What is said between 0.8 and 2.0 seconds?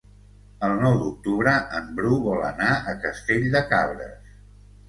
nou d'octubre en